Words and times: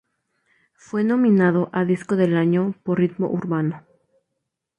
Fue 0.73 1.03
nominado 1.03 1.69
a 1.73 1.85
Disco 1.85 2.15
del 2.15 2.35
Año 2.35 2.73
por 2.81 2.97
Ritmo 2.97 3.27
Urbano. 3.29 3.83